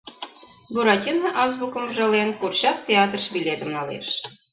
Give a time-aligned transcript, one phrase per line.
[0.73, 4.09] Буратино, азбукым ужален, курчак театрыш билетым налеш.